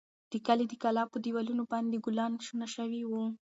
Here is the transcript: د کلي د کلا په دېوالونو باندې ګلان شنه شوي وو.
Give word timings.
د 0.31 0.33
کلي 0.45 0.65
د 0.69 0.73
کلا 0.83 1.03
په 1.11 1.17
دېوالونو 1.23 1.63
باندې 1.71 2.03
ګلان 2.05 2.33
شنه 2.45 2.67
شوي 2.75 3.01
وو. 3.05 3.23